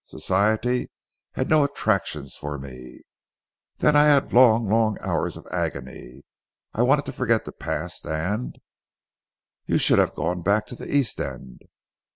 Society 0.03 0.89
had 1.33 1.47
no 1.47 1.63
attractions 1.63 2.35
for 2.35 2.57
me. 2.57 3.03
So 3.77 3.85
then 3.85 3.95
I 3.95 4.05
had 4.05 4.33
long 4.33 4.67
long 4.67 4.97
hours 4.99 5.37
of 5.37 5.45
agony. 5.51 6.23
I 6.73 6.81
wanted 6.81 7.05
to 7.05 7.11
forget 7.13 7.45
the 7.45 7.51
past, 7.51 8.07
and" 8.07 8.59
"You 9.67 9.77
should 9.77 9.99
have 9.99 10.15
gone 10.15 10.41
back 10.41 10.65
to 10.65 10.75
the 10.75 10.91
East 10.91 11.19
End." 11.21 11.61